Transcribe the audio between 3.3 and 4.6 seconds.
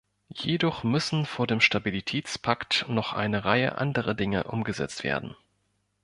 Reihe anderer Dinge